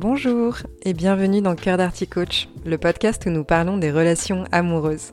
Bonjour 0.00 0.56
et 0.82 0.94
bienvenue 0.94 1.42
dans 1.42 1.54
Cœur 1.54 1.76
d'Arty 1.76 2.06
Coach, 2.06 2.48
le 2.64 2.78
podcast 2.78 3.26
où 3.26 3.28
nous 3.28 3.44
parlons 3.44 3.76
des 3.76 3.92
relations 3.92 4.44
amoureuses. 4.50 5.12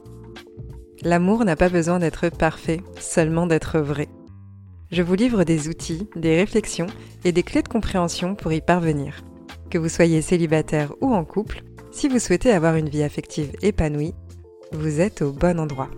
L'amour 1.02 1.44
n'a 1.44 1.58
pas 1.58 1.68
besoin 1.68 2.00
d'être 2.00 2.30
parfait, 2.30 2.80
seulement 2.98 3.48
d'être 3.48 3.80
vrai. 3.80 4.08
Je 4.90 5.02
vous 5.02 5.16
livre 5.16 5.44
des 5.44 5.68
outils, 5.68 6.08
des 6.16 6.38
réflexions 6.38 6.88
et 7.26 7.34
des 7.34 7.44
clés 7.44 7.64
de 7.64 7.68
compréhension 7.68 8.34
pour 8.34 8.54
y 8.54 8.62
parvenir. 8.62 9.26
Que 9.70 9.78
vous 9.78 9.90
soyez 9.90 10.22
célibataire 10.22 10.94
ou 11.02 11.14
en 11.14 11.26
couple, 11.26 11.64
si 11.92 12.08
vous 12.08 12.20
souhaitez 12.20 12.54
avoir 12.54 12.78
une 12.78 12.88
vie 12.88 13.04
affective 13.04 13.52
épanouie, 13.62 14.16
vous 14.72 15.02
êtes 15.02 15.22
au 15.22 15.34
bon 15.34 15.60
endroit. 15.60 15.92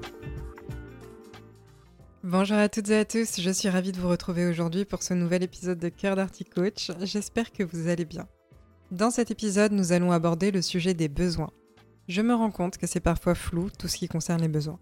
Bonjour 2.23 2.57
à 2.57 2.69
toutes 2.69 2.89
et 2.89 2.97
à 2.97 3.05
tous, 3.05 3.39
je 3.39 3.51
suis 3.51 3.69
ravie 3.69 3.91
de 3.91 3.99
vous 3.99 4.09
retrouver 4.09 4.47
aujourd'hui 4.47 4.83
pour 4.83 5.03
ce 5.03 5.13
nouvel 5.13 5.43
épisode 5.43 5.77
de 5.77 5.89
Cœur 5.89 6.15
d'Arty 6.15 6.43
Coach. 6.43 6.89
J'espère 7.03 7.51
que 7.51 7.61
vous 7.61 7.87
allez 7.87 8.05
bien. 8.05 8.27
Dans 8.91 9.11
cet 9.11 9.29
épisode, 9.29 9.71
nous 9.71 9.91
allons 9.91 10.11
aborder 10.11 10.49
le 10.49 10.63
sujet 10.63 10.95
des 10.95 11.09
besoins. 11.09 11.51
Je 12.07 12.23
me 12.23 12.33
rends 12.33 12.49
compte 12.49 12.79
que 12.79 12.87
c'est 12.87 12.99
parfois 12.99 13.35
flou 13.35 13.69
tout 13.69 13.87
ce 13.87 13.97
qui 13.97 14.07
concerne 14.07 14.41
les 14.41 14.47
besoins. 14.47 14.79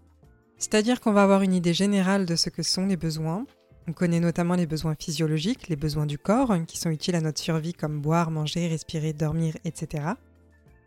C'est-à-dire 0.56 1.00
qu'on 1.00 1.12
va 1.12 1.24
avoir 1.24 1.42
une 1.42 1.52
idée 1.52 1.74
générale 1.74 2.24
de 2.24 2.34
ce 2.34 2.48
que 2.48 2.62
sont 2.62 2.86
les 2.86 2.96
besoins. 2.96 3.44
On 3.86 3.92
connaît 3.92 4.18
notamment 4.18 4.54
les 4.54 4.66
besoins 4.66 4.94
physiologiques, 4.98 5.68
les 5.68 5.76
besoins 5.76 6.06
du 6.06 6.16
corps, 6.16 6.54
qui 6.66 6.78
sont 6.78 6.88
utiles 6.88 7.16
à 7.16 7.20
notre 7.20 7.38
survie 7.38 7.74
comme 7.74 8.00
boire, 8.00 8.30
manger, 8.30 8.66
respirer, 8.66 9.12
dormir, 9.12 9.58
etc. 9.66 10.04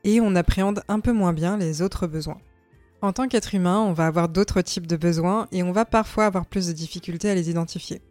Et 0.03 0.19
on 0.19 0.33
appréhende 0.33 0.81
un 0.87 0.99
peu 0.99 1.13
moins 1.13 1.33
bien 1.33 1.57
les 1.57 1.83
autres 1.83 2.07
besoins. 2.07 2.41
En 3.03 3.13
tant 3.13 3.27
qu'être 3.27 3.53
humain, 3.53 3.81
on 3.81 3.93
va 3.93 4.07
avoir 4.07 4.29
d'autres 4.29 4.61
types 4.61 4.87
de 4.87 4.97
besoins 4.97 5.47
et 5.51 5.61
on 5.61 5.71
va 5.71 5.85
parfois 5.85 6.25
avoir 6.25 6.47
plus 6.47 6.65
de 6.65 6.73
difficultés 6.73 7.29
à 7.29 7.35
les 7.35 7.51
identifier. 7.51 8.01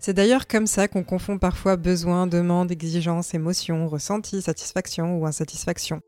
C'est 0.00 0.14
d'ailleurs 0.14 0.46
comme 0.46 0.66
ça 0.66 0.88
qu'on 0.88 1.04
confond 1.04 1.36
parfois 1.36 1.76
besoin, 1.76 2.26
demande, 2.26 2.72
exigence, 2.72 3.34
émotion, 3.34 3.86
ressenti, 3.86 4.40
satisfaction 4.40 5.18
ou 5.18 5.26
insatisfaction. 5.26 6.00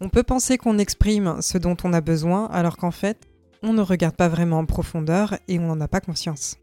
On 0.00 0.08
peut 0.08 0.22
penser 0.22 0.56
qu'on 0.56 0.78
exprime 0.78 1.36
ce 1.42 1.58
dont 1.58 1.76
on 1.84 1.92
a 1.92 2.00
besoin 2.00 2.46
alors 2.46 2.78
qu'en 2.78 2.90
fait, 2.90 3.18
on 3.62 3.74
ne 3.74 3.82
regarde 3.82 4.16
pas 4.16 4.28
vraiment 4.28 4.60
en 4.60 4.64
profondeur 4.64 5.36
et 5.46 5.58
on 5.58 5.66
n'en 5.66 5.80
a 5.82 5.88
pas 5.88 6.00
conscience. 6.00 6.56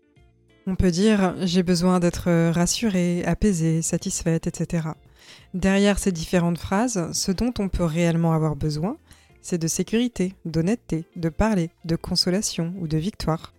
On 0.65 0.75
peut 0.75 0.89
dire 0.89 1.35
j'ai 1.41 1.61
besoin 1.61 1.99
d'être 1.99 2.49
rassuré, 2.49 3.23
apaisé, 3.25 3.83
satisfaite, 3.83 4.47
etc. 4.47 4.89
Derrière 5.53 5.99
ces 5.99 6.11
différentes 6.11 6.57
phrases, 6.57 7.11
ce 7.13 7.31
dont 7.31 7.53
on 7.59 7.69
peut 7.69 7.83
réellement 7.83 8.33
avoir 8.33 8.55
besoin, 8.55 8.97
c'est 9.43 9.59
de 9.59 9.67
sécurité, 9.67 10.33
d'honnêteté, 10.45 11.05
de 11.15 11.29
parler, 11.29 11.69
de 11.85 11.95
consolation 11.95 12.73
ou 12.79 12.87
de 12.87 12.97
victoire. 12.97 13.53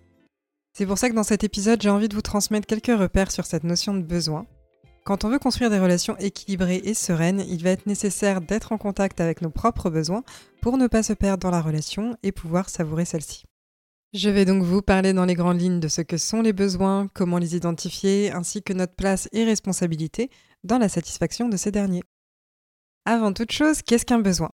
C'est 0.74 0.86
pour 0.86 0.96
ça 0.96 1.10
que 1.10 1.14
dans 1.14 1.22
cet 1.22 1.44
épisode, 1.44 1.82
j'ai 1.82 1.90
envie 1.90 2.08
de 2.08 2.14
vous 2.14 2.22
transmettre 2.22 2.66
quelques 2.66 2.98
repères 2.98 3.30
sur 3.30 3.44
cette 3.44 3.64
notion 3.64 3.92
de 3.92 4.02
besoin. 4.02 4.46
Quand 5.04 5.24
on 5.24 5.28
veut 5.28 5.38
construire 5.38 5.68
des 5.68 5.78
relations 5.78 6.16
équilibrées 6.18 6.80
et 6.84 6.94
sereines, 6.94 7.44
il 7.46 7.62
va 7.62 7.70
être 7.70 7.86
nécessaire 7.86 8.40
d'être 8.40 8.72
en 8.72 8.78
contact 8.78 9.20
avec 9.20 9.42
nos 9.42 9.50
propres 9.50 9.90
besoins 9.90 10.22
pour 10.62 10.78
ne 10.78 10.86
pas 10.86 11.02
se 11.02 11.12
perdre 11.12 11.42
dans 11.42 11.50
la 11.50 11.60
relation 11.60 12.16
et 12.22 12.32
pouvoir 12.32 12.70
savourer 12.70 13.04
celle-ci. 13.04 13.44
Je 14.14 14.30
vais 14.30 14.44
donc 14.44 14.62
vous 14.62 14.80
parler 14.80 15.12
dans 15.12 15.24
les 15.24 15.34
grandes 15.34 15.60
lignes 15.60 15.80
de 15.80 15.88
ce 15.88 16.02
que 16.02 16.16
sont 16.18 16.40
les 16.40 16.52
besoins, 16.52 17.08
comment 17.14 17.38
les 17.38 17.56
identifier, 17.56 18.30
ainsi 18.30 18.62
que 18.62 18.72
notre 18.72 18.94
place 18.94 19.28
et 19.32 19.44
responsabilité 19.44 20.30
dans 20.64 20.78
la 20.78 20.88
satisfaction 20.88 21.48
de 21.48 21.56
ces 21.56 21.72
derniers. 21.72 22.04
Avant 23.04 23.32
toute 23.32 23.52
chose, 23.52 23.82
qu'est-ce 23.82 24.06
qu'un 24.06 24.20
besoin? 24.20 24.50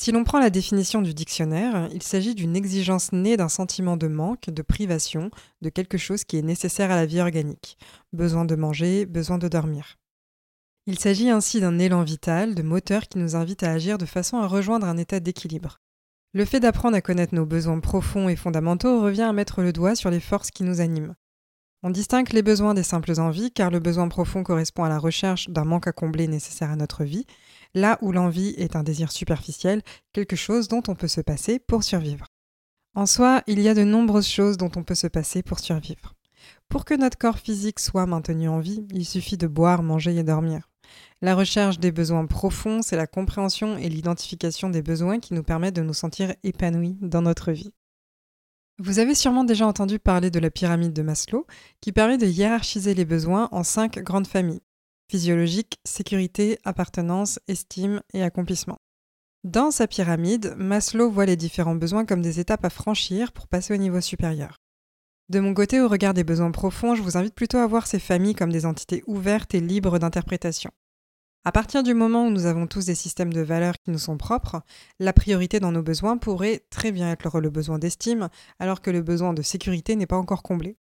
Si 0.00 0.12
l'on 0.12 0.22
prend 0.22 0.38
la 0.38 0.48
définition 0.48 1.02
du 1.02 1.12
dictionnaire, 1.12 1.88
il 1.92 2.04
s'agit 2.04 2.36
d'une 2.36 2.54
exigence 2.54 3.10
née 3.10 3.36
d'un 3.36 3.48
sentiment 3.48 3.96
de 3.96 4.06
manque, 4.06 4.48
de 4.48 4.62
privation, 4.62 5.32
de 5.60 5.70
quelque 5.70 5.98
chose 5.98 6.22
qui 6.22 6.36
est 6.36 6.42
nécessaire 6.42 6.92
à 6.92 6.94
la 6.94 7.04
vie 7.04 7.20
organique. 7.20 7.76
Besoin 8.12 8.44
de 8.44 8.54
manger, 8.54 9.06
besoin 9.06 9.38
de 9.38 9.48
dormir. 9.48 9.96
Il 10.86 11.00
s'agit 11.00 11.30
ainsi 11.30 11.60
d'un 11.60 11.80
élan 11.80 12.04
vital, 12.04 12.54
de 12.54 12.62
moteur 12.62 13.08
qui 13.08 13.18
nous 13.18 13.34
invite 13.34 13.64
à 13.64 13.72
agir 13.72 13.98
de 13.98 14.06
façon 14.06 14.36
à 14.36 14.46
rejoindre 14.46 14.86
un 14.86 14.96
état 14.98 15.18
d'équilibre. 15.18 15.80
Le 16.32 16.44
fait 16.44 16.60
d'apprendre 16.60 16.96
à 16.96 17.00
connaître 17.00 17.34
nos 17.34 17.44
besoins 17.44 17.80
profonds 17.80 18.28
et 18.28 18.36
fondamentaux 18.36 19.02
revient 19.02 19.22
à 19.22 19.32
mettre 19.32 19.62
le 19.62 19.72
doigt 19.72 19.96
sur 19.96 20.10
les 20.10 20.20
forces 20.20 20.52
qui 20.52 20.62
nous 20.62 20.80
animent. 20.80 21.16
On 21.82 21.90
distingue 21.90 22.32
les 22.32 22.42
besoins 22.42 22.74
des 22.74 22.84
simples 22.84 23.18
envies 23.18 23.50
car 23.50 23.72
le 23.72 23.80
besoin 23.80 24.06
profond 24.06 24.44
correspond 24.44 24.84
à 24.84 24.88
la 24.88 24.98
recherche 24.98 25.48
d'un 25.48 25.64
manque 25.64 25.88
à 25.88 25.92
combler 25.92 26.28
nécessaire 26.28 26.70
à 26.70 26.76
notre 26.76 27.02
vie, 27.02 27.26
là 27.78 27.98
où 28.02 28.12
l'envie 28.12 28.54
est 28.58 28.76
un 28.76 28.82
désir 28.82 29.10
superficiel, 29.10 29.82
quelque 30.12 30.36
chose 30.36 30.68
dont 30.68 30.82
on 30.88 30.94
peut 30.94 31.08
se 31.08 31.20
passer 31.20 31.58
pour 31.58 31.84
survivre. 31.84 32.26
En 32.94 33.06
soi, 33.06 33.42
il 33.46 33.60
y 33.60 33.68
a 33.68 33.74
de 33.74 33.84
nombreuses 33.84 34.28
choses 34.28 34.56
dont 34.56 34.70
on 34.76 34.82
peut 34.82 34.94
se 34.94 35.06
passer 35.06 35.42
pour 35.42 35.60
survivre. 35.60 36.14
Pour 36.68 36.84
que 36.84 36.94
notre 36.94 37.18
corps 37.18 37.38
physique 37.38 37.80
soit 37.80 38.06
maintenu 38.06 38.48
en 38.48 38.60
vie, 38.60 38.86
il 38.92 39.06
suffit 39.06 39.36
de 39.36 39.46
boire, 39.46 39.82
manger 39.82 40.16
et 40.16 40.22
dormir. 40.22 40.68
La 41.20 41.34
recherche 41.34 41.78
des 41.78 41.92
besoins 41.92 42.26
profonds, 42.26 42.82
c'est 42.82 42.96
la 42.96 43.06
compréhension 43.06 43.76
et 43.76 43.88
l'identification 43.88 44.70
des 44.70 44.82
besoins 44.82 45.18
qui 45.18 45.34
nous 45.34 45.42
permettent 45.42 45.76
de 45.76 45.82
nous 45.82 45.94
sentir 45.94 46.34
épanouis 46.44 46.96
dans 47.00 47.22
notre 47.22 47.52
vie. 47.52 47.72
Vous 48.78 49.00
avez 49.00 49.16
sûrement 49.16 49.44
déjà 49.44 49.66
entendu 49.66 49.98
parler 49.98 50.30
de 50.30 50.38
la 50.38 50.50
pyramide 50.50 50.92
de 50.92 51.02
Maslow, 51.02 51.46
qui 51.80 51.92
permet 51.92 52.18
de 52.18 52.26
hiérarchiser 52.26 52.94
les 52.94 53.04
besoins 53.04 53.48
en 53.50 53.64
cinq 53.64 53.98
grandes 53.98 54.28
familles 54.28 54.62
physiologique, 55.08 55.78
sécurité, 55.84 56.58
appartenance, 56.64 57.40
estime 57.48 58.02
et 58.12 58.22
accomplissement. 58.22 58.78
Dans 59.44 59.70
sa 59.70 59.86
pyramide, 59.86 60.54
Maslow 60.58 61.10
voit 61.10 61.26
les 61.26 61.36
différents 61.36 61.76
besoins 61.76 62.04
comme 62.04 62.22
des 62.22 62.40
étapes 62.40 62.64
à 62.64 62.70
franchir 62.70 63.32
pour 63.32 63.46
passer 63.46 63.72
au 63.72 63.78
niveau 63.78 64.00
supérieur. 64.00 64.58
De 65.28 65.40
mon 65.40 65.54
côté, 65.54 65.80
au 65.80 65.88
regard 65.88 66.14
des 66.14 66.24
besoins 66.24 66.50
profonds, 66.50 66.94
je 66.94 67.02
vous 67.02 67.16
invite 67.16 67.34
plutôt 67.34 67.58
à 67.58 67.66
voir 67.66 67.86
ces 67.86 67.98
familles 67.98 68.34
comme 68.34 68.52
des 68.52 68.66
entités 68.66 69.02
ouvertes 69.06 69.54
et 69.54 69.60
libres 69.60 69.98
d'interprétation. 69.98 70.70
À 71.44 71.52
partir 71.52 71.82
du 71.82 71.94
moment 71.94 72.26
où 72.26 72.30
nous 72.30 72.46
avons 72.46 72.66
tous 72.66 72.86
des 72.86 72.94
systèmes 72.94 73.32
de 73.32 73.40
valeurs 73.40 73.78
qui 73.78 73.90
nous 73.90 73.98
sont 73.98 74.18
propres, 74.18 74.62
la 74.98 75.12
priorité 75.12 75.60
dans 75.60 75.72
nos 75.72 75.82
besoins 75.82 76.18
pourrait 76.18 76.64
très 76.70 76.92
bien 76.92 77.10
être 77.10 77.40
le 77.40 77.50
besoin 77.50 77.78
d'estime, 77.78 78.28
alors 78.58 78.82
que 78.82 78.90
le 78.90 79.02
besoin 79.02 79.34
de 79.34 79.42
sécurité 79.42 79.96
n'est 79.96 80.06
pas 80.06 80.16
encore 80.16 80.42
comblé. 80.42 80.76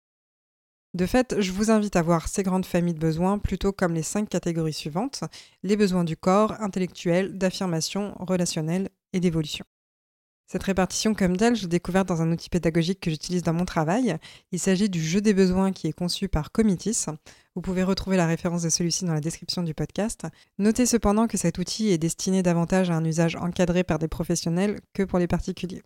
De 0.96 1.06
fait, 1.06 1.36
je 1.42 1.52
vous 1.52 1.72
invite 1.72 1.98
à 1.98 2.02
voir 2.02 2.30
ces 2.30 2.42
grandes 2.42 2.66
familles 2.66 2.94
de 2.94 3.00
besoins 3.00 3.38
plutôt 3.38 3.74
comme 3.74 3.94
les 3.94 4.02
cinq 4.02 4.30
catégories 4.30 4.72
suivantes, 4.72 5.26
les 5.62 5.76
besoins 5.76 6.06
du 6.06 6.16
corps, 6.16 6.54
intellectuel, 6.62 7.38
d'affirmation, 7.38 8.16
relationnel 8.18 8.88
et 9.12 9.20
d'évolution. 9.20 9.66
Cette 10.48 10.64
répartition 10.64 11.14
comme 11.14 11.36
telle, 11.36 11.58
je 11.58 11.64
l'ai 11.64 11.68
découverte 11.68 12.08
dans 12.08 12.22
un 12.22 12.32
outil 12.32 12.50
pédagogique 12.50 13.02
que 13.02 13.10
j'utilise 13.10 13.44
dans 13.44 13.52
mon 13.52 13.66
travail. 13.66 14.16
Il 14.54 14.60
s'agit 14.60 14.90
du 14.90 15.04
jeu 15.04 15.20
des 15.20 15.34
besoins 15.34 15.74
qui 15.74 15.88
est 15.88 15.92
conçu 15.94 16.30
par 16.30 16.54
Comitis. 16.54 17.08
Vous 17.56 17.62
pouvez 17.62 17.84
retrouver 17.84 18.16
la 18.16 18.26
référence 18.26 18.62
de 18.62 18.70
celui-ci 18.70 19.04
dans 19.04 19.14
la 19.14 19.20
description 19.20 19.64
du 19.64 19.74
podcast. 19.74 20.26
Notez 20.60 20.86
cependant 20.86 21.28
que 21.28 21.38
cet 21.38 21.58
outil 21.58 21.90
est 21.90 21.98
destiné 21.98 22.42
davantage 22.42 22.90
à 22.90 22.96
un 22.96 23.04
usage 23.04 23.36
encadré 23.36 23.84
par 23.84 24.00
des 24.00 24.08
professionnels 24.08 24.80
que 24.94 25.04
pour 25.04 25.20
les 25.20 25.28
particuliers. 25.28 25.84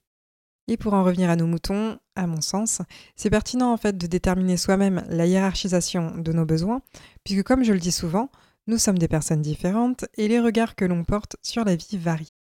Et 0.69 0.77
pour 0.77 0.93
en 0.93 1.03
revenir 1.03 1.31
à 1.31 1.35
nos 1.35 1.47
moutons, 1.47 1.97
à 2.15 2.27
mon 2.27 2.41
sens, 2.41 2.83
c'est 3.15 3.31
pertinent 3.31 3.73
en 3.73 3.77
fait 3.77 3.97
de 3.97 4.05
déterminer 4.05 4.55
soi-même 4.55 5.03
la 5.09 5.25
hiérarchisation 5.25 6.15
de 6.15 6.31
nos 6.31 6.45
besoins, 6.45 6.83
puisque 7.23 7.41
comme 7.41 7.63
je 7.63 7.73
le 7.73 7.79
dis 7.79 7.91
souvent, 7.91 8.29
nous 8.67 8.77
sommes 8.77 8.99
des 8.99 9.07
personnes 9.07 9.41
différentes 9.41 10.05
et 10.15 10.27
les 10.27 10.39
regards 10.39 10.75
que 10.75 10.85
l'on 10.85 11.03
porte 11.03 11.37
sur 11.41 11.65
la 11.65 11.75
vie 11.75 11.97
varient. 11.97 12.35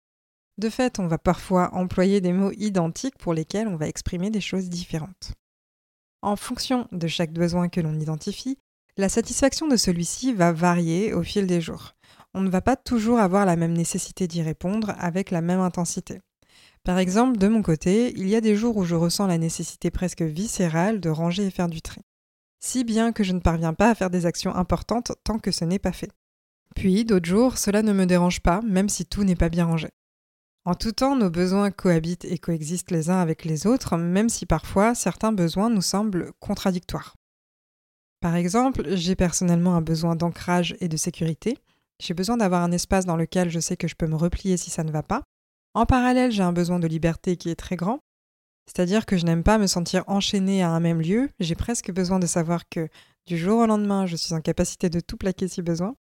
De 0.58 0.70
fait, 0.70 1.00
on 1.00 1.08
va 1.08 1.18
parfois 1.18 1.74
employer 1.74 2.20
des 2.20 2.34
mots 2.34 2.52
identiques 2.58 3.18
pour 3.18 3.34
lesquels 3.34 3.70
on 3.70 3.78
va 3.78 3.88
exprimer 3.88 4.30
des 4.30 4.42
choses 4.42 4.68
différentes. 4.68 5.32
En 6.22 6.36
fonction 6.36 6.90
de 6.92 7.08
chaque 7.08 7.32
besoin 7.32 7.70
que 7.70 7.80
l'on 7.80 7.98
identifie, 7.98 8.60
la 8.98 9.08
satisfaction 9.08 9.70
de 9.70 9.78
celui-ci 9.78 10.34
va 10.34 10.52
varier 10.52 11.14
au 11.14 11.24
fil 11.24 11.48
des 11.48 11.62
jours. 11.62 11.94
On 12.34 12.42
ne 12.42 12.50
va 12.50 12.60
pas 12.60 12.76
toujours 12.76 13.20
avoir 13.20 13.46
la 13.46 13.56
même 13.56 13.72
nécessité 13.72 14.28
d'y 14.28 14.42
répondre 14.42 14.96
avec 14.98 15.32
la 15.32 15.40
même 15.40 15.62
intensité. 15.62 16.20
Par 16.88 17.00
exemple, 17.00 17.38
de 17.38 17.50
mon 17.50 17.64
côté, 17.64 18.14
il 18.16 18.30
y 18.30 18.36
a 18.38 18.40
des 18.40 18.56
jours 18.56 18.78
où 18.78 18.86
je 18.86 18.96
ressens 18.96 19.28
la 19.28 19.38
nécessité 19.38 19.92
presque 19.92 20.22
viscérale 20.22 21.02
de 21.02 21.10
ranger 21.10 21.46
et 21.46 21.52
faire 21.52 21.68
du 21.68 21.82
tri. 21.82 22.00
Si 22.62 22.86
bien 22.86 23.12
que 23.12 23.26
je 23.26 23.34
ne 23.34 23.42
parviens 23.42 23.74
pas 23.74 23.90
à 23.90 23.94
faire 23.94 24.10
des 24.10 24.26
actions 24.26 24.56
importantes 24.56 25.12
tant 25.26 25.38
que 25.38 25.52
ce 25.52 25.66
n'est 25.66 25.80
pas 25.80 25.92
fait. 25.92 26.10
Puis, 26.78 27.04
d'autres 27.04 27.28
jours, 27.28 27.58
cela 27.58 27.82
ne 27.82 27.92
me 27.92 28.06
dérange 28.06 28.40
pas, 28.40 28.62
même 28.62 28.88
si 28.88 29.06
tout 29.06 29.26
n'est 29.26 29.36
pas 29.36 29.50
bien 29.50 29.66
rangé. 29.66 29.90
En 30.64 30.76
tout 30.76 30.94
temps, 30.94 31.18
nos 31.18 31.30
besoins 31.30 31.72
cohabitent 31.72 32.24
et 32.24 32.38
coexistent 32.38 32.92
les 32.92 33.10
uns 33.10 33.20
avec 33.20 33.44
les 33.44 33.68
autres, 33.68 33.98
même 33.98 34.30
si 34.30 34.46
parfois 34.46 34.96
certains 34.96 35.34
besoins 35.34 35.70
nous 35.70 35.82
semblent 35.82 36.32
contradictoires. 36.40 37.18
Par 38.22 38.36
exemple, 38.36 38.96
j'ai 38.96 39.18
personnellement 39.18 39.76
un 39.76 39.82
besoin 39.82 40.16
d'ancrage 40.16 40.78
et 40.80 40.88
de 40.88 40.96
sécurité. 40.96 41.58
J'ai 42.00 42.14
besoin 42.14 42.38
d'avoir 42.38 42.64
un 42.64 42.72
espace 42.72 43.06
dans 43.06 43.18
lequel 43.18 43.50
je 43.50 43.60
sais 43.60 43.76
que 43.76 43.90
je 43.90 43.96
peux 43.96 44.08
me 44.08 44.16
replier 44.16 44.56
si 44.56 44.70
ça 44.70 44.86
ne 44.86 44.92
va 44.92 45.04
pas, 45.04 45.24
en 45.78 45.86
parallèle, 45.86 46.32
j'ai 46.32 46.42
un 46.42 46.54
besoin 46.54 46.80
de 46.80 46.88
liberté 46.88 47.38
qui 47.38 47.50
est 47.52 47.56
très 47.56 47.76
grand, 47.76 48.00
c'est-à-dire 48.66 49.06
que 49.06 49.16
je 49.16 49.26
n'aime 49.26 49.44
pas 49.44 49.60
me 49.60 49.68
sentir 49.68 50.04
enchaînée 50.08 50.64
à 50.64 50.72
un 50.72 50.80
même 50.80 51.02
lieu, 51.02 51.30
j'ai 51.40 51.54
presque 51.54 51.92
besoin 51.92 52.18
de 52.18 52.26
savoir 52.26 52.68
que 52.68 52.90
du 53.28 53.38
jour 53.38 53.60
au 53.60 53.68
lendemain, 53.68 54.08
je 54.08 54.16
suis 54.16 54.34
en 54.34 54.42
capacité 54.42 54.90
de 54.90 55.00
tout 55.00 55.18
plaquer 55.18 55.48
si 55.48 55.62
besoin. 55.62 55.96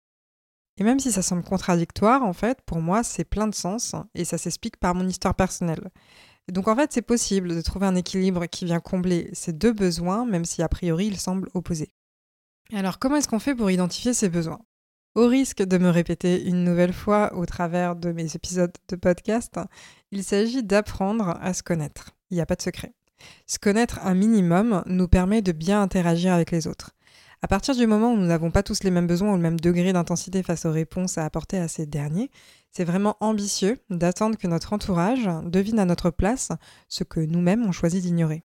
Et 0.79 0.85
même 0.85 0.99
si 0.99 1.13
ça 1.13 1.21
semble 1.21 1.43
contradictoire, 1.43 2.23
en 2.23 2.33
fait, 2.33 2.63
pour 2.65 2.81
moi, 2.81 3.03
c'est 3.03 3.25
plein 3.25 3.49
de 3.49 3.55
sens 3.55 3.95
et 4.15 4.25
ça 4.25 4.39
s'explique 4.39 4.79
par 4.79 4.95
mon 4.95 5.07
histoire 5.07 5.35
personnelle. 5.35 5.91
donc 6.51 6.69
en 6.69 6.77
fait, 6.77 6.91
c'est 6.93 7.03
possible 7.03 7.55
de 7.55 7.61
trouver 7.61 7.87
un 7.87 7.97
équilibre 7.97 8.47
qui 8.47 8.65
vient 8.65 8.81
combler 8.81 9.29
ces 9.35 9.53
deux 9.53 9.75
besoins, 9.75 10.25
même 10.25 10.47
si 10.47 10.63
a 10.63 10.69
priori 10.71 11.07
ils 11.07 11.21
semblent 11.21 11.51
opposés. 11.53 11.93
Alors 12.73 12.99
comment 12.99 13.17
est-ce 13.17 13.29
qu'on 13.29 13.41
fait 13.41 13.55
pour 13.55 13.71
identifier 13.71 14.15
ces 14.15 14.31
besoins? 14.31 14.61
Au 15.17 15.29
risque 15.29 15.63
de 15.63 15.79
me 15.79 15.89
répéter 15.89 16.45
une 16.45 16.63
nouvelle 16.63 16.93
fois 16.93 17.35
au 17.37 17.47
travers 17.47 17.97
de 17.97 18.13
mes 18.13 18.37
épisodes 18.37 18.75
de 18.87 18.97
podcast, 18.97 19.59
il 20.11 20.23
s'agit 20.23 20.63
d'apprendre 20.63 21.39
à 21.41 21.55
se 21.55 21.63
connaître. 21.63 22.11
Il 22.31 22.35
n'y 22.35 22.43
a 22.43 22.45
pas 22.45 22.55
de 22.55 22.61
secret. 22.61 22.93
Se 23.47 23.59
connaître 23.59 23.99
un 24.05 24.13
minimum 24.13 24.83
nous 24.85 25.09
permet 25.09 25.41
de 25.41 25.53
bien 25.53 25.81
interagir 25.81 26.35
avec 26.35 26.51
les 26.51 26.67
autres. 26.67 26.91
À 27.41 27.49
partir 27.49 27.75
du 27.75 27.87
moment 27.87 28.13
où 28.13 28.17
nous 28.19 28.27
n'avons 28.27 28.51
pas 28.51 28.63
tous 28.63 28.83
les 28.83 28.91
mêmes 28.91 29.07
besoins 29.07 29.33
ou 29.33 29.37
le 29.37 29.43
même 29.43 29.59
degré 29.59 29.95
d'intensité 29.95 30.43
face 30.43 30.67
aux 30.67 30.71
réponses 30.71 31.17
à 31.17 31.25
apporter 31.25 31.57
à 31.57 31.67
ces 31.67 31.87
derniers, 31.87 32.31
c'est 32.71 32.85
vraiment 32.85 33.17
ambitieux 33.21 33.79
d'attendre 33.89 34.37
que 34.37 34.49
notre 34.49 34.75
entourage 34.75 35.31
devine 35.45 35.79
à 35.79 35.87
notre 35.87 36.11
place 36.11 36.51
ce 36.89 37.05
que 37.05 37.21
nous-mêmes 37.21 37.65
on 37.65 37.73
choisi 37.73 38.03
d'ignorer. 38.03 38.45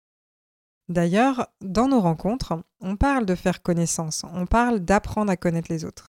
D'ailleurs, 0.88 1.49
dans 1.62 1.88
nos 1.88 2.00
rencontres, 2.00 2.62
on 2.81 2.94
parle 2.94 3.26
de 3.26 3.34
faire 3.34 3.61
connaissance, 3.61 4.25
on 4.32 4.46
parle 4.46 4.78
d'apprendre 4.78 5.32
à 5.32 5.37
connaître 5.37 5.72
les 5.72 5.84
autres. 5.84 6.09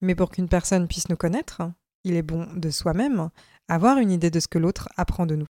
Mais 0.00 0.14
pour 0.14 0.30
qu'une 0.30 0.48
personne 0.48 0.88
puisse 0.88 1.08
nous 1.08 1.16
connaître, 1.16 1.62
il 2.04 2.14
est 2.14 2.22
bon 2.22 2.46
de 2.54 2.70
soi-même 2.70 3.30
avoir 3.68 3.98
une 3.98 4.10
idée 4.10 4.30
de 4.30 4.40
ce 4.40 4.48
que 4.48 4.58
l'autre 4.58 4.88
apprend 4.96 5.26
de 5.26 5.36
nous. 5.36 5.46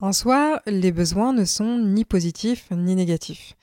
En 0.00 0.12
soi, 0.12 0.62
les 0.66 0.92
besoins 0.92 1.32
ne 1.32 1.44
sont 1.44 1.78
ni 1.78 2.04
positifs 2.04 2.70
ni 2.70 2.94
négatifs. 2.94 3.54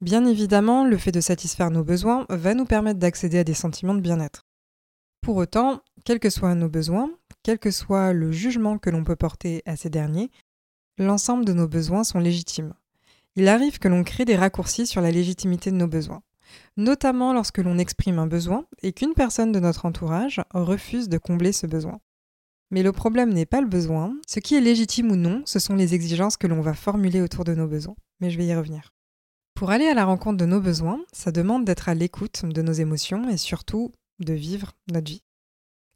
Bien 0.00 0.24
évidemment, 0.24 0.84
le 0.84 0.96
fait 0.96 1.12
de 1.12 1.20
satisfaire 1.20 1.70
nos 1.70 1.84
besoins 1.84 2.26
va 2.28 2.54
nous 2.54 2.64
permettre 2.64 2.98
d'accéder 2.98 3.38
à 3.38 3.44
des 3.44 3.54
sentiments 3.54 3.94
de 3.94 4.00
bien-être. 4.00 4.42
Pour 5.20 5.36
autant, 5.36 5.82
quels 6.04 6.18
que 6.18 6.30
soient 6.30 6.54
nos 6.54 6.68
besoins, 6.68 7.10
quel 7.42 7.58
que 7.58 7.70
soit 7.70 8.12
le 8.12 8.32
jugement 8.32 8.78
que 8.78 8.90
l'on 8.90 9.04
peut 9.04 9.16
porter 9.16 9.62
à 9.66 9.76
ces 9.76 9.90
derniers, 9.90 10.30
l'ensemble 10.98 11.44
de 11.44 11.52
nos 11.52 11.68
besoins 11.68 12.04
sont 12.04 12.18
légitimes. 12.18 12.74
Il 13.36 13.46
arrive 13.48 13.78
que 13.78 13.88
l'on 13.88 14.02
crée 14.02 14.24
des 14.24 14.36
raccourcis 14.36 14.86
sur 14.86 15.00
la 15.00 15.10
légitimité 15.10 15.70
de 15.70 15.76
nos 15.76 15.86
besoins 15.86 16.22
notamment 16.76 17.32
lorsque 17.32 17.58
l'on 17.58 17.78
exprime 17.78 18.18
un 18.18 18.26
besoin 18.26 18.66
et 18.82 18.92
qu'une 18.92 19.14
personne 19.14 19.52
de 19.52 19.60
notre 19.60 19.86
entourage 19.86 20.40
refuse 20.52 21.08
de 21.08 21.18
combler 21.18 21.52
ce 21.52 21.66
besoin. 21.66 22.00
Mais 22.70 22.82
le 22.82 22.92
problème 22.92 23.32
n'est 23.32 23.46
pas 23.46 23.60
le 23.60 23.66
besoin, 23.66 24.16
ce 24.26 24.40
qui 24.40 24.54
est 24.54 24.60
légitime 24.60 25.10
ou 25.10 25.16
non, 25.16 25.42
ce 25.44 25.58
sont 25.58 25.74
les 25.74 25.94
exigences 25.94 26.38
que 26.38 26.46
l'on 26.46 26.62
va 26.62 26.72
formuler 26.72 27.20
autour 27.20 27.44
de 27.44 27.54
nos 27.54 27.68
besoins. 27.68 27.96
Mais 28.20 28.30
je 28.30 28.38
vais 28.38 28.46
y 28.46 28.54
revenir. 28.54 28.94
Pour 29.54 29.70
aller 29.70 29.86
à 29.86 29.94
la 29.94 30.06
rencontre 30.06 30.38
de 30.38 30.46
nos 30.46 30.60
besoins, 30.60 31.00
ça 31.12 31.30
demande 31.32 31.64
d'être 31.64 31.88
à 31.88 31.94
l'écoute 31.94 32.44
de 32.44 32.62
nos 32.62 32.72
émotions 32.72 33.28
et 33.28 33.36
surtout 33.36 33.92
de 34.20 34.32
vivre 34.32 34.72
notre 34.90 35.10
vie. 35.10 35.22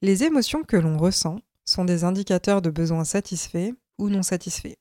Les 0.02 0.24
émotions 0.24 0.62
que 0.64 0.76
l'on 0.76 0.98
ressent 0.98 1.38
sont 1.64 1.86
des 1.86 2.04
indicateurs 2.04 2.60
de 2.60 2.70
besoins 2.70 3.04
satisfaits 3.04 3.72
ou 3.98 4.10
non 4.10 4.22
satisfaits. 4.22 4.76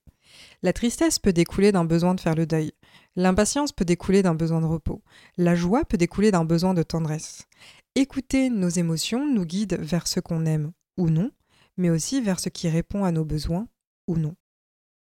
La 0.64 0.74
tristesse 0.74 1.20
peut 1.20 1.34
découler 1.34 1.72
d'un 1.72 1.86
besoin 1.86 2.16
de 2.16 2.22
faire 2.22 2.36
le 2.36 2.46
deuil, 2.46 2.72
L'impatience 3.18 3.72
peut 3.72 3.86
découler 3.86 4.24
d'un 4.24 4.36
besoin 4.36 4.60
de 4.60 4.66
repos. 4.66 5.02
La 5.38 5.56
joie 5.56 5.86
peut 5.86 5.98
découler 5.98 6.32
d'un 6.32 6.44
besoin 6.44 6.74
de 6.74 6.84
tendresse. 6.84 7.48
Écouter 7.96 8.50
nos 8.50 8.68
émotions 8.68 9.26
nous 9.26 9.46
guide 9.46 9.78
vers 9.80 10.08
ce 10.08 10.20
qu'on 10.20 10.46
aime 10.46 10.74
ou 10.98 11.10
non, 11.10 11.32
mais 11.78 11.90
aussi 11.90 12.20
vers 12.20 12.42
ce 12.42 12.50
qui 12.50 12.68
répond 12.68 13.06
à 13.06 13.12
nos 13.12 13.24
besoins 13.24 13.68
ou 14.08 14.18
non. 14.18 14.36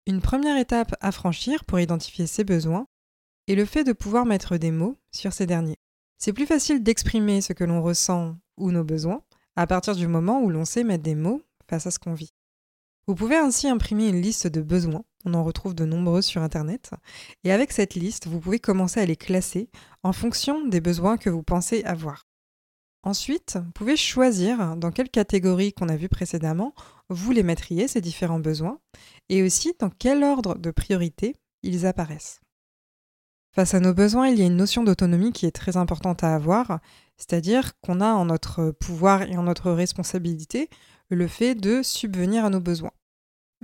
Une 0.07 0.21
première 0.21 0.59
étape 0.59 0.95
à 1.01 1.13
franchir 1.13 1.65
pour 1.65 1.81
identifier 1.81 2.27
ces 2.27 2.45
besoins 2.45 2.87
est 3.49 3.55
le 3.55 3.65
fait 3.65 3.85
de 3.85 3.95
pouvoir 3.95 4.27
mettre 4.27 4.59
des 4.59 4.71
mots 4.71 4.97
sur 5.11 5.33
ces 5.33 5.47
derniers. 5.47 5.79
C'est 6.19 6.35
plus 6.35 6.47
facile 6.47 6.83
d'exprimer 6.83 7.41
ce 7.41 7.55
que 7.55 7.65
l'on 7.65 7.83
ressent 7.83 8.37
ou 8.59 8.71
nos 8.71 8.85
besoins 8.85 9.23
à 9.57 9.67
partir 9.67 9.97
du 9.97 10.09
moment 10.09 10.43
où 10.43 10.51
l'on 10.51 10.67
sait 10.67 10.85
mettre 10.85 11.05
des 11.05 11.15
mots 11.15 11.43
face 11.69 11.87
à 11.87 11.91
ce 11.91 11.99
qu'on 11.99 12.13
vit. 12.13 12.35
Vous 13.07 13.15
pouvez 13.15 13.37
ainsi 13.37 13.67
imprimer 13.67 14.09
une 14.09 14.21
liste 14.21 14.47
de 14.47 14.61
besoins, 14.61 15.05
on 15.25 15.35
en 15.35 15.45
retrouve 15.45 15.75
de 15.75 15.85
nombreuses 15.85 16.27
sur 16.27 16.43
Internet, 16.43 16.91
et 17.45 17.53
avec 17.53 17.73
cette 17.73 17.95
liste, 17.95 18.27
vous 18.27 18.41
pouvez 18.41 18.59
commencer 18.59 19.01
à 19.01 19.07
les 19.07 19.17
classer 19.17 19.71
en 20.03 20.13
fonction 20.13 20.67
des 20.67 20.81
besoins 20.81 21.17
que 21.17 21.31
vous 21.31 21.43
pensez 21.43 21.83
avoir. 21.85 22.27
Ensuite, 23.03 23.59
vous 23.63 23.73
pouvez 23.73 23.97
choisir 23.97 24.77
dans 24.77 24.91
quelle 24.91 25.11
catégorie 25.11 25.75
qu'on 25.75 25.91
a 25.91 25.97
vu 25.97 26.09
précédemment 26.09 26.75
vous 27.11 27.33
les 27.33 27.43
mettriez, 27.43 27.87
ces 27.87 28.01
différents 28.01 28.41
besoins, 28.41 28.81
et 29.29 29.43
aussi 29.43 29.75
dans 29.79 29.91
quel 29.91 30.25
ordre 30.25 30.57
de 30.57 30.71
priorité 30.71 31.37
ils 31.63 31.87
apparaissent. 31.87 32.41
Face 33.55 33.75
à 33.75 33.81
nos 33.81 33.95
besoins, 33.95 34.29
il 34.29 34.39
y 34.39 34.43
a 34.43 34.47
une 34.47 34.57
notion 34.57 34.83
d'autonomie 34.83 35.33
qui 35.33 35.47
est 35.47 35.55
très 35.55 35.77
importante 35.77 36.25
à 36.25 36.35
avoir, 36.35 36.81
c'est-à-dire 37.17 37.79
qu'on 37.81 38.01
a 38.01 38.13
en 38.13 38.25
notre 38.25 38.73
pouvoir 38.73 39.23
et 39.23 39.37
en 39.37 39.45
notre 39.45 39.71
responsabilité 39.71 40.69
le 41.09 41.29
fait 41.29 41.55
de 41.55 41.83
subvenir 41.83 42.45
à 42.45 42.51
nos 42.51 42.61
besoins. 42.61 42.91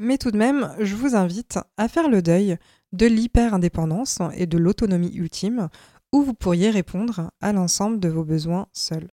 Mais 0.03 0.17
tout 0.17 0.31
de 0.31 0.39
même, 0.39 0.75
je 0.81 0.97
vous 0.97 1.15
invite 1.15 1.59
à 1.77 1.87
faire 1.87 2.09
le 2.09 2.23
deuil 2.23 2.57
de 2.93 3.05
l'hyper-indépendance 3.05 4.19
et 4.35 4.47
de 4.47 4.57
l'autonomie 4.57 5.15
ultime, 5.15 5.69
où 6.11 6.23
vous 6.23 6.33
pourriez 6.33 6.71
répondre 6.71 7.31
à 7.43 7.53
l'ensemble 7.53 8.01
de 8.01 8.09
vos 8.09 8.25
besoins 8.25 8.67
seuls. 8.73 9.11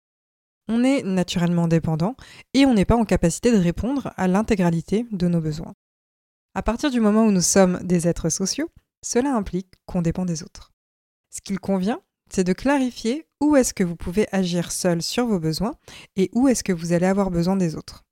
On 0.67 0.83
est 0.83 1.01
naturellement 1.01 1.67
dépendant 1.67 2.15
et 2.53 2.67
on 2.67 2.75
n'est 2.75 2.85
pas 2.85 2.97
en 2.97 3.03
capacité 3.03 3.51
de 3.51 3.57
répondre 3.57 4.13
à 4.15 4.27
l'intégralité 4.27 5.07
de 5.11 5.27
nos 5.27 5.41
besoins. 5.41 5.73
À 6.53 6.61
partir 6.61 6.91
du 6.91 6.99
moment 6.99 7.25
où 7.25 7.31
nous 7.31 7.41
sommes 7.41 7.79
des 7.81 8.07
êtres 8.07 8.29
sociaux, 8.29 8.69
cela 9.03 9.33
implique 9.33 9.73
qu'on 9.87 10.03
dépend 10.03 10.25
des 10.25 10.43
autres. 10.43 10.71
Ce 11.31 11.41
qu'il 11.41 11.59
convient, 11.59 11.99
c'est 12.29 12.43
de 12.43 12.53
clarifier 12.53 13.25
où 13.41 13.55
est-ce 13.55 13.73
que 13.73 13.83
vous 13.83 13.95
pouvez 13.95 14.27
agir 14.31 14.71
seul 14.71 15.01
sur 15.01 15.25
vos 15.25 15.39
besoins 15.39 15.73
et 16.15 16.29
où 16.35 16.47
est-ce 16.47 16.63
que 16.63 16.73
vous 16.73 16.93
allez 16.93 17.07
avoir 17.07 17.31
besoin 17.31 17.55
des 17.55 17.75
autres. 17.75 18.05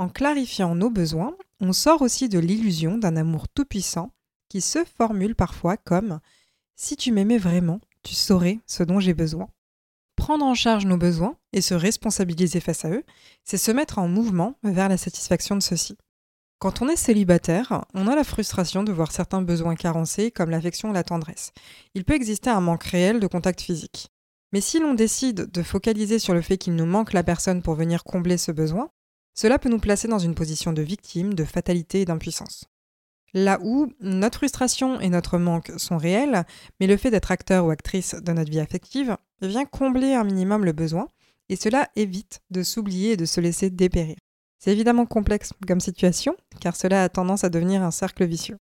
En 0.00 0.08
clarifiant 0.08 0.74
nos 0.74 0.88
besoins, 0.88 1.36
on 1.60 1.74
sort 1.74 2.00
aussi 2.00 2.30
de 2.30 2.38
l'illusion 2.38 2.96
d'un 2.96 3.16
amour 3.16 3.48
tout-puissant 3.48 4.14
qui 4.48 4.62
se 4.62 4.82
formule 4.96 5.34
parfois 5.34 5.76
comme⁇ 5.76 6.08
Si 6.74 6.96
tu 6.96 7.12
m'aimais 7.12 7.36
vraiment, 7.36 7.80
tu 8.02 8.14
saurais 8.14 8.60
ce 8.66 8.82
dont 8.82 8.98
j'ai 8.98 9.12
besoin⁇ 9.12 9.44
Prendre 10.16 10.46
en 10.46 10.54
charge 10.54 10.86
nos 10.86 10.96
besoins 10.96 11.36
et 11.52 11.60
se 11.60 11.74
responsabiliser 11.74 12.60
face 12.60 12.86
à 12.86 12.90
eux, 12.92 13.04
c'est 13.44 13.58
se 13.58 13.70
mettre 13.72 13.98
en 13.98 14.08
mouvement 14.08 14.54
vers 14.62 14.88
la 14.88 14.96
satisfaction 14.96 15.54
de 15.54 15.62
ceux-ci. 15.62 15.98
Quand 16.60 16.80
on 16.80 16.88
est 16.88 16.96
célibataire, 16.96 17.84
on 17.92 18.06
a 18.06 18.16
la 18.16 18.24
frustration 18.24 18.82
de 18.82 18.92
voir 18.92 19.12
certains 19.12 19.42
besoins 19.42 19.74
carencés 19.74 20.30
comme 20.30 20.48
l'affection 20.48 20.88
ou 20.88 20.92
la 20.94 21.04
tendresse. 21.04 21.52
Il 21.94 22.06
peut 22.06 22.14
exister 22.14 22.48
un 22.48 22.62
manque 22.62 22.84
réel 22.84 23.20
de 23.20 23.26
contact 23.26 23.60
physique. 23.60 24.08
Mais 24.54 24.62
si 24.62 24.80
l'on 24.80 24.94
décide 24.94 25.50
de 25.50 25.62
focaliser 25.62 26.18
sur 26.18 26.32
le 26.32 26.40
fait 26.40 26.56
qu'il 26.56 26.74
nous 26.74 26.86
manque 26.86 27.12
la 27.12 27.22
personne 27.22 27.60
pour 27.60 27.74
venir 27.74 28.02
combler 28.02 28.38
ce 28.38 28.50
besoin, 28.50 28.90
cela 29.34 29.58
peut 29.58 29.68
nous 29.68 29.78
placer 29.78 30.08
dans 30.08 30.18
une 30.18 30.34
position 30.34 30.72
de 30.72 30.82
victime, 30.82 31.34
de 31.34 31.44
fatalité 31.44 32.00
et 32.00 32.04
d'impuissance. 32.04 32.64
Là 33.32 33.60
où 33.62 33.92
notre 34.00 34.38
frustration 34.38 35.00
et 35.00 35.08
notre 35.08 35.38
manque 35.38 35.72
sont 35.76 35.98
réels, 35.98 36.44
mais 36.80 36.86
le 36.86 36.96
fait 36.96 37.10
d'être 37.10 37.30
acteur 37.30 37.64
ou 37.64 37.70
actrice 37.70 38.14
de 38.14 38.32
notre 38.32 38.50
vie 38.50 38.60
affective 38.60 39.16
vient 39.40 39.64
combler 39.64 40.14
un 40.14 40.24
minimum 40.24 40.64
le 40.64 40.72
besoin, 40.72 41.08
et 41.48 41.56
cela 41.56 41.88
évite 41.96 42.40
de 42.50 42.62
s'oublier 42.62 43.12
et 43.12 43.16
de 43.16 43.24
se 43.24 43.40
laisser 43.40 43.70
dépérir. 43.70 44.16
C'est 44.58 44.72
évidemment 44.72 45.06
complexe 45.06 45.52
comme 45.66 45.80
situation, 45.80 46.36
car 46.60 46.76
cela 46.76 47.04
a 47.04 47.08
tendance 47.08 47.44
à 47.44 47.48
devenir 47.48 47.82
un 47.82 47.90
cercle 47.90 48.26
vicieux. 48.26 48.58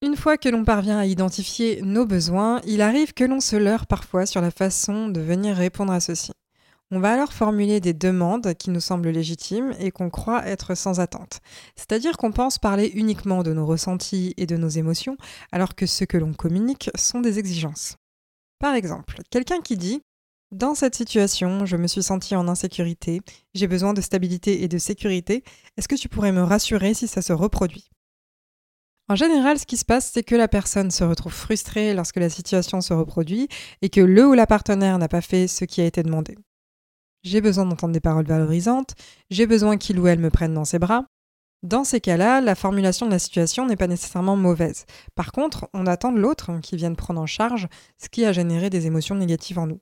Une 0.00 0.16
fois 0.16 0.38
que 0.38 0.48
l'on 0.48 0.64
parvient 0.64 0.98
à 0.98 1.06
identifier 1.06 1.80
nos 1.82 2.06
besoins, 2.06 2.60
il 2.66 2.82
arrive 2.82 3.14
que 3.14 3.24
l'on 3.24 3.40
se 3.40 3.56
leurre 3.56 3.86
parfois 3.86 4.26
sur 4.26 4.40
la 4.40 4.50
façon 4.50 5.08
de 5.08 5.20
venir 5.20 5.56
répondre 5.56 5.92
à 5.92 6.00
ceux-ci. 6.00 6.32
On 6.90 7.00
va 7.00 7.12
alors 7.12 7.34
formuler 7.34 7.80
des 7.80 7.92
demandes 7.92 8.54
qui 8.54 8.70
nous 8.70 8.80
semblent 8.80 9.10
légitimes 9.10 9.74
et 9.78 9.90
qu'on 9.90 10.08
croit 10.08 10.46
être 10.46 10.74
sans 10.74 11.00
attente. 11.00 11.40
C'est-à-dire 11.76 12.16
qu'on 12.16 12.32
pense 12.32 12.58
parler 12.58 12.90
uniquement 12.94 13.42
de 13.42 13.52
nos 13.52 13.66
ressentis 13.66 14.32
et 14.38 14.46
de 14.46 14.56
nos 14.56 14.70
émotions, 14.70 15.18
alors 15.52 15.74
que 15.74 15.84
ce 15.84 16.04
que 16.04 16.16
l'on 16.16 16.32
communique 16.32 16.90
sont 16.96 17.20
des 17.20 17.38
exigences. 17.38 17.96
Par 18.58 18.74
exemple, 18.74 19.20
quelqu'un 19.30 19.60
qui 19.60 19.76
dit 19.76 20.00
Dans 20.50 20.74
cette 20.74 20.94
situation, 20.94 21.66
je 21.66 21.76
me 21.76 21.86
suis 21.88 22.02
senti 22.02 22.34
en 22.34 22.48
insécurité, 22.48 23.20
j'ai 23.54 23.66
besoin 23.66 23.92
de 23.92 24.00
stabilité 24.00 24.62
et 24.62 24.68
de 24.68 24.78
sécurité, 24.78 25.44
est-ce 25.76 25.88
que 25.88 25.94
tu 25.94 26.08
pourrais 26.08 26.32
me 26.32 26.42
rassurer 26.42 26.94
si 26.94 27.06
ça 27.06 27.20
se 27.20 27.34
reproduit? 27.34 27.90
En 29.10 29.14
général, 29.14 29.58
ce 29.58 29.66
qui 29.66 29.76
se 29.76 29.84
passe, 29.84 30.10
c'est 30.12 30.22
que 30.22 30.34
la 30.34 30.48
personne 30.48 30.90
se 30.90 31.04
retrouve 31.04 31.34
frustrée 31.34 31.92
lorsque 31.92 32.16
la 32.16 32.30
situation 32.30 32.80
se 32.80 32.94
reproduit 32.94 33.48
et 33.82 33.90
que 33.90 34.00
le 34.00 34.26
ou 34.26 34.32
la 34.32 34.46
partenaire 34.46 34.98
n'a 34.98 35.08
pas 35.08 35.22
fait 35.22 35.48
ce 35.48 35.66
qui 35.66 35.82
a 35.82 35.86
été 35.86 36.02
demandé. 36.02 36.36
J'ai 37.28 37.42
besoin 37.42 37.66
d'entendre 37.66 37.92
des 37.92 38.00
paroles 38.00 38.24
valorisantes, 38.24 38.94
j'ai 39.28 39.46
besoin 39.46 39.76
qu'il 39.76 40.00
ou 40.00 40.06
elle 40.06 40.18
me 40.18 40.30
prenne 40.30 40.54
dans 40.54 40.64
ses 40.64 40.78
bras. 40.78 41.04
Dans 41.62 41.84
ces 41.84 42.00
cas-là, 42.00 42.40
la 42.40 42.54
formulation 42.54 43.04
de 43.04 43.10
la 43.10 43.18
situation 43.18 43.66
n'est 43.66 43.76
pas 43.76 43.86
nécessairement 43.86 44.34
mauvaise. 44.34 44.86
Par 45.14 45.30
contre, 45.32 45.68
on 45.74 45.86
attend 45.86 46.10
de 46.10 46.20
l'autre 46.20 46.58
qui 46.62 46.76
vienne 46.76 46.96
prendre 46.96 47.20
en 47.20 47.26
charge 47.26 47.68
ce 47.98 48.08
qui 48.08 48.24
a 48.24 48.32
généré 48.32 48.70
des 48.70 48.86
émotions 48.86 49.14
négatives 49.14 49.58
en 49.58 49.66
nous. 49.66 49.80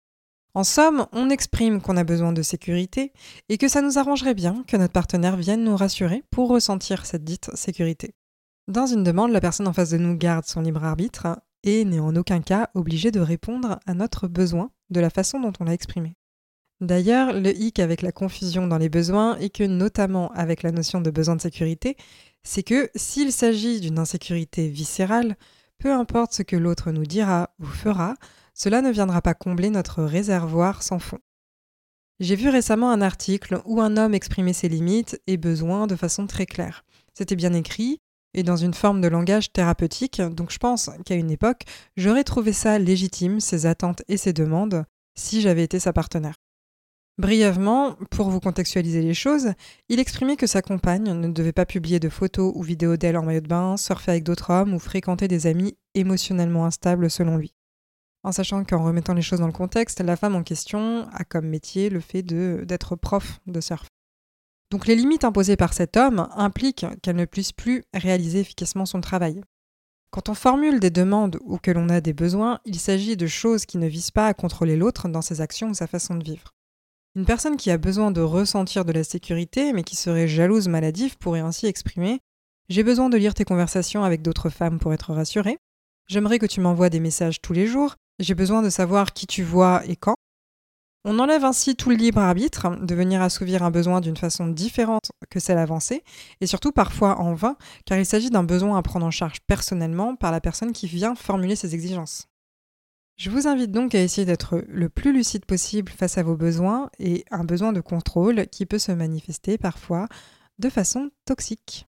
En 0.55 0.65
somme, 0.65 1.07
on 1.13 1.31
exprime 1.31 1.81
qu'on 1.81 1.97
a 1.97 2.03
besoin 2.03 2.33
de 2.33 2.43
sécurité 2.43 3.13
et 3.49 3.59
que 3.59 3.69
ça 3.69 3.81
nous 3.81 3.97
arrangerait 3.97 4.35
bien 4.35 4.65
que 4.67 4.77
notre 4.77 4.93
partenaire 4.93 5.37
vienne 5.37 5.63
nous 5.63 5.77
rassurer 5.77 6.25
pour 6.33 6.49
ressentir 6.49 7.07
cette 7.07 7.23
dite 7.23 7.55
sécurité. 7.55 8.17
Dans 8.67 8.87
une 8.87 9.05
demande, 9.05 9.31
la 9.31 9.41
personne 9.41 9.69
en 9.69 9.73
face 9.73 9.91
de 9.91 9.99
nous 9.99 10.17
garde 10.17 10.47
son 10.47 10.63
libre 10.63 10.83
arbitre 10.83 11.29
et 11.63 11.85
n'est 11.85 12.01
en 12.01 12.17
aucun 12.17 12.41
cas 12.41 12.71
obligée 12.75 13.13
de 13.13 13.21
répondre 13.21 13.79
à 13.87 13.95
notre 13.95 14.27
besoin 14.27 14.73
de 14.91 14.99
la 14.99 15.11
façon 15.11 15.39
dont 15.39 15.53
on 15.61 15.65
l'a 15.65 15.75
exprimé. 15.75 16.17
D'ailleurs, 16.81 17.33
le 17.33 17.57
hic 17.57 17.79
avec 17.79 18.03
la 18.03 18.13
confusion 18.13 18.67
dans 18.67 18.77
les 18.77 18.91
besoins 18.91 19.39
et 19.39 19.49
que 19.49 19.65
notamment 19.65 20.31
avec 20.33 20.63
la 20.63 20.73
notion 20.73 21.01
de 21.01 21.11
besoin 21.11 21.37
de 21.37 21.41
sécurité, 21.41 21.97
c'est 22.43 22.63
que 22.63 22.91
s'il 22.95 23.33
s'agit 23.33 23.81
d'une 23.81 23.99
insécurité 23.99 24.69
viscérale, 24.69 25.37
peu 25.79 25.93
importe 25.93 26.33
ce 26.33 26.43
que 26.43 26.57
l'autre 26.57 26.91
nous 26.91 27.07
dira 27.07 27.51
ou 27.61 27.65
fera, 27.65 28.15
cela 28.55 28.83
ne 28.83 28.91
viendra 28.91 29.23
pas 29.23 29.35
combler 29.35 29.71
notre 29.71 30.03
réservoir 30.03 30.83
sans 30.83 30.99
fond. 30.99 31.19
J'ai 32.21 32.37
vu 32.37 32.49
récemment 32.49 32.91
un 32.91 33.03
article 33.03 33.61
où 33.65 33.81
un 33.81 33.97
homme 33.97 34.15
exprimait 34.15 34.55
ses 34.55 34.69
limites 34.69 35.21
et 35.27 35.37
besoins 35.37 35.87
de 35.87 35.97
façon 35.97 36.27
très 36.27 36.47
claire. 36.47 36.85
C'était 37.15 37.37
bien 37.37 37.53
écrit 37.53 38.01
et 38.33 38.43
dans 38.43 38.57
une 38.57 38.75
forme 38.75 39.01
de 39.01 39.09
langage 39.09 39.53
thérapeutique, 39.53 40.21
donc 40.21 40.51
je 40.51 40.59
pense 40.59 40.91
qu'à 41.07 41.15
une 41.15 41.31
époque, 41.31 41.63
j'aurais 41.97 42.25
trouvé 42.25 42.53
ça 42.53 42.79
légitime, 42.79 43.41
ses 43.41 43.65
attentes 43.65 44.03
et 44.09 44.19
ses 44.19 44.35
demandes, 44.35 44.85
si 45.15 45.41
j'avais 45.41 45.65
été 45.65 45.79
sa 45.79 45.95
partenaire. 45.95 46.37
Brièvement, 47.19 47.95
pour 48.11 48.29
vous 48.29 48.41
contextualiser 48.41 49.01
les 49.01 49.15
choses, 49.15 49.53
il 49.89 50.01
exprimait 50.01 50.37
que 50.37 50.47
sa 50.47 50.61
compagne 50.61 51.15
ne 51.15 51.29
devait 51.29 51.53
pas 51.53 51.65
publier 51.65 51.99
de 51.99 52.11
photos 52.11 52.53
ou 52.55 52.63
vidéos 52.63 52.99
d'elle 52.99 53.17
en 53.17 53.23
maillot 53.23 53.41
de 53.41 53.49
bain, 53.49 53.79
surfer 53.79 54.11
avec 54.11 54.25
d'autres 54.25 54.51
hommes 54.51 54.75
ou 54.75 54.79
fréquenter 54.79 55.27
des 55.27 55.47
amis 55.47 55.79
émotionnellement 55.95 56.67
instables 56.67 57.11
selon 57.11 57.39
lui. 57.39 57.55
En 58.23 58.33
sachant 58.33 58.65
qu'en 58.65 58.85
remettant 58.85 59.15
les 59.15 59.23
choses 59.23 59.41
dans 59.41 59.47
le 59.47 59.53
contexte, 59.53 60.01
la 60.01 60.17
femme 60.17 60.35
en 60.35 60.43
question 60.43 61.09
a 61.11 61.25
comme 61.25 61.47
métier 61.47 61.89
le 61.89 62.01
fait 62.01 62.23
d'être 62.23 62.97
prof 62.97 63.41
de 63.47 63.63
surf. 63.63 63.87
Donc 64.71 64.87
les 64.87 64.97
limites 64.97 65.25
imposées 65.25 65.57
par 65.57 65.73
cet 65.73 65.97
homme 65.97 66.29
impliquent 66.35 66.87
qu'elle 67.01 67.17
ne 67.17 67.25
puisse 67.25 67.53
plus 67.53 67.85
réaliser 67.95 68.41
efficacement 68.41 68.85
son 68.85 69.01
travail. 69.01 69.41
Quand 70.11 70.29
on 70.29 70.35
formule 70.35 70.81
des 70.81 70.91
demandes 70.91 71.39
ou 71.45 71.57
que 71.57 71.71
l'on 71.71 71.89
a 71.89 72.03
des 72.03 72.13
besoins, 72.13 72.59
il 72.67 72.79
s'agit 72.79 73.17
de 73.17 73.27
choses 73.27 73.65
qui 73.65 73.79
ne 73.79 73.87
visent 73.87 74.11
pas 74.11 74.27
à 74.27 74.35
contrôler 74.35 74.77
l'autre 74.77 75.09
dans 75.09 75.23
ses 75.23 75.41
actions 75.41 75.71
ou 75.71 75.75
sa 75.75 75.87
façon 75.87 76.17
de 76.17 76.25
vivre. 76.25 76.56
Une 77.17 77.25
personne 77.25 77.57
qui 77.57 77.71
a 77.71 77.79
besoin 77.79 78.11
de 78.11 78.21
ressentir 78.21 78.85
de 78.85 78.93
la 78.93 79.03
sécurité, 79.03 79.73
mais 79.73 79.85
qui 79.85 79.97
serait 79.97 80.29
jalouse 80.29 80.69
maladive, 80.69 81.17
pourrait 81.17 81.41
ainsi 81.41 81.65
exprimer 81.65 82.21
J'ai 82.69 82.83
besoin 82.83 83.09
de 83.09 83.17
lire 83.17 83.33
tes 83.33 83.47
conversations 83.47 84.05
avec 84.05 84.21
d'autres 84.21 84.51
femmes 84.51 84.79
pour 84.79 84.93
être 84.93 85.15
rassurée. 85.15 85.57
J'aimerais 86.09 86.39
que 86.39 86.45
tu 86.45 86.61
m'envoies 86.61 86.91
des 86.91 87.01
messages 87.01 87.41
tous 87.41 87.55
les 87.55 87.67
jours. 87.67 87.95
J'ai 88.19 88.35
besoin 88.35 88.61
de 88.61 88.69
savoir 88.69 89.15
qui 89.15 89.27
tu 89.27 89.43
vois 89.43 89.83
et 89.87 89.97
quand. 89.97 90.17
On 91.07 91.19
enlève 91.19 91.47
ainsi 91.47 91.75
tout 91.75 91.89
le 91.89 91.97
libre 91.97 92.21
arbitre 92.21 92.77
de 92.85 92.95
venir 92.95 93.23
assouvir 93.23 93.63
un 93.63 93.71
besoin 93.71 94.03
d'une 94.03 94.19
façon 94.19 94.49
différente 94.49 95.11
que 95.31 95.41
celle 95.41 95.57
avancée, 95.57 96.05
et 96.43 96.47
surtout 96.47 96.71
parfois 96.71 97.19
en 97.19 97.33
vain, 97.33 97.57
car 97.87 97.97
il 97.97 98.05
s'agit 98.05 98.29
d'un 98.29 98.45
besoin 98.45 98.77
à 98.77 98.83
prendre 98.83 99.07
en 99.07 99.11
charge 99.11 99.39
personnellement 99.47 100.17
par 100.17 100.33
la 100.33 100.43
personne 100.43 100.73
qui 100.73 100.87
vient 100.87 101.15
formuler 101.15 101.57
ses 101.57 101.75
exigences. 101.75 102.29
Je 103.17 103.31
vous 103.31 103.49
invite 103.49 103.71
donc 103.71 103.95
à 103.95 104.03
essayer 104.03 104.27
d'être 104.27 104.63
le 104.69 104.91
plus 104.91 105.11
lucide 105.11 105.47
possible 105.47 105.91
face 105.91 106.19
à 106.19 106.23
vos 106.23 106.37
besoins 106.37 106.91
et 106.99 107.25
un 107.31 107.45
besoin 107.45 107.73
de 107.73 107.81
contrôle 107.81 108.47
qui 108.49 108.67
peut 108.67 108.79
se 108.79 108.93
manifester 108.93 109.57
parfois 109.57 110.07
de 110.59 110.69
façon 110.69 111.11
toxique. 111.25 111.87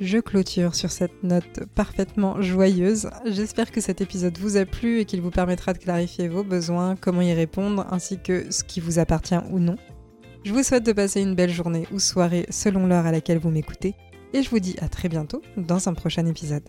Je 0.00 0.18
clôture 0.18 0.74
sur 0.74 0.90
cette 0.90 1.22
note 1.22 1.60
parfaitement 1.74 2.42
joyeuse. 2.42 3.08
J'espère 3.24 3.72
que 3.72 3.80
cet 3.80 4.02
épisode 4.02 4.36
vous 4.36 4.58
a 4.58 4.66
plu 4.66 4.98
et 4.98 5.04
qu'il 5.06 5.22
vous 5.22 5.30
permettra 5.30 5.72
de 5.72 5.78
clarifier 5.78 6.28
vos 6.28 6.44
besoins, 6.44 6.94
comment 6.94 7.22
y 7.22 7.32
répondre, 7.32 7.86
ainsi 7.90 8.18
que 8.18 8.50
ce 8.50 8.64
qui 8.64 8.80
vous 8.80 8.98
appartient 8.98 9.40
ou 9.50 9.60
non. 9.60 9.76
Je 10.44 10.52
vous 10.52 10.62
souhaite 10.62 10.84
de 10.84 10.92
passer 10.92 11.22
une 11.22 11.34
belle 11.34 11.52
journée 11.52 11.86
ou 11.90 11.98
soirée 11.98 12.44
selon 12.50 12.86
l'heure 12.86 13.06
à 13.06 13.12
laquelle 13.12 13.38
vous 13.38 13.50
m'écoutez, 13.50 13.94
et 14.34 14.42
je 14.42 14.50
vous 14.50 14.58
dis 14.58 14.76
à 14.82 14.88
très 14.88 15.08
bientôt 15.08 15.40
dans 15.56 15.88
un 15.88 15.94
prochain 15.94 16.26
épisode. 16.26 16.68